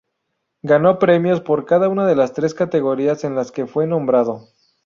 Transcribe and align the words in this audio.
Ganó 0.63 0.97
premios 0.97 1.41
por 1.41 1.65
cada 1.67 1.87
una 1.87 2.07
de 2.07 2.15
las 2.15 2.33
tres 2.33 2.55
categorías 2.55 3.23
en 3.23 3.35
las 3.35 3.51
que 3.51 3.67
fue 3.67 3.85
nombrado. 3.85 4.47